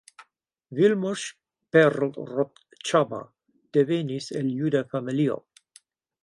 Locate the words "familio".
4.95-5.39